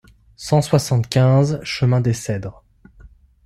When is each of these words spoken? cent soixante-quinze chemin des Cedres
cent 0.35 0.63
soixante-quinze 0.63 1.59
chemin 1.63 2.01
des 2.01 2.13
Cedres 2.13 2.63